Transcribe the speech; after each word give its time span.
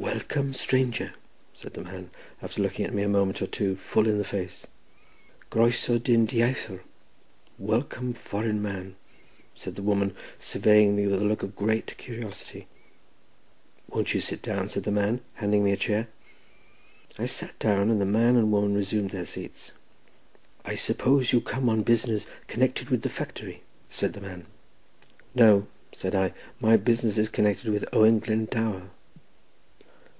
"Welcome, 0.00 0.54
stranger," 0.54 1.12
said 1.56 1.74
the 1.74 1.82
man, 1.82 2.10
after 2.40 2.62
looking 2.62 2.94
me 2.94 3.02
a 3.02 3.08
moment 3.08 3.42
or 3.42 3.48
two 3.48 3.74
full 3.74 4.06
in 4.06 4.16
the 4.16 4.22
face. 4.24 4.64
"Croesaw, 5.50 5.98
dyn 5.98 6.24
dieithr—welcome, 6.24 8.14
foreign 8.14 8.62
man," 8.62 8.94
said 9.56 9.74
the 9.74 9.82
woman, 9.82 10.14
surveying 10.38 10.94
me 10.94 11.08
with 11.08 11.20
a 11.20 11.24
look 11.24 11.42
of 11.42 11.56
great 11.56 11.96
curiosity. 11.96 12.68
"Won't 13.88 14.14
you 14.14 14.20
sit 14.20 14.40
down?" 14.40 14.68
said 14.68 14.84
the 14.84 14.92
man, 14.92 15.20
handing 15.34 15.64
me 15.64 15.72
a 15.72 15.76
chair. 15.76 16.06
I 17.18 17.26
sat 17.26 17.58
down, 17.58 17.90
and 17.90 18.00
the 18.00 18.04
man 18.06 18.36
and 18.36 18.52
woman 18.52 18.76
resumed 18.76 19.10
their 19.10 19.26
seats. 19.26 19.72
"I 20.64 20.76
suppose 20.76 21.32
you 21.32 21.40
come 21.40 21.68
on 21.68 21.82
business 21.82 22.24
connected 22.46 22.88
with 22.88 23.02
the 23.02 23.08
factory?" 23.08 23.62
said 23.88 24.12
the 24.12 24.20
man. 24.20 24.46
"No," 25.34 25.66
said 25.92 26.14
I, 26.14 26.34
"my 26.60 26.76
business 26.76 27.18
is 27.18 27.28
connected 27.28 27.72
with 27.72 27.84
Owen 27.92 28.20
Glendower." 28.20 28.90